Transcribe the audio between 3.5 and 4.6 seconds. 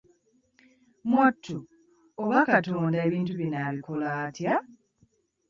abikola atya?